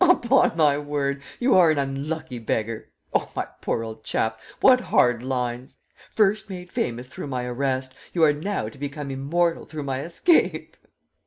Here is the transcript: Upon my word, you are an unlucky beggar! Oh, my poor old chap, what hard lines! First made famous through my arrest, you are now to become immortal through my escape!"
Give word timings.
Upon 0.03 0.57
my 0.57 0.79
word, 0.79 1.21
you 1.39 1.53
are 1.53 1.69
an 1.69 1.77
unlucky 1.77 2.39
beggar! 2.39 2.89
Oh, 3.13 3.29
my 3.35 3.45
poor 3.61 3.83
old 3.83 4.03
chap, 4.03 4.39
what 4.59 4.81
hard 4.81 5.21
lines! 5.21 5.77
First 6.15 6.49
made 6.49 6.71
famous 6.71 7.07
through 7.07 7.27
my 7.27 7.43
arrest, 7.45 7.93
you 8.11 8.23
are 8.23 8.33
now 8.33 8.67
to 8.67 8.79
become 8.79 9.11
immortal 9.11 9.65
through 9.67 9.83
my 9.83 10.01
escape!" 10.01 10.75